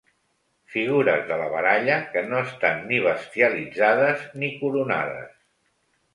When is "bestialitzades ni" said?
3.05-4.53